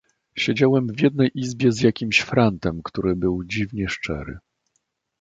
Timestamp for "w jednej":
0.87-1.31